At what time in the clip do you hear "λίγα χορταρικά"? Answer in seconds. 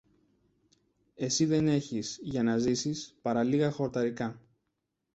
3.43-4.41